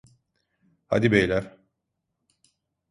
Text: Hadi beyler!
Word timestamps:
Hadi 0.87 1.11
beyler! 1.11 1.57